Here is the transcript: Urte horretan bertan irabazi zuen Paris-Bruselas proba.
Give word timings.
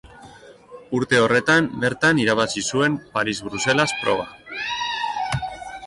Urte 0.99 1.19
horretan 1.25 1.67
bertan 1.85 2.23
irabazi 2.23 2.65
zuen 2.73 2.97
Paris-Bruselas 3.19 3.97
proba. 4.01 4.29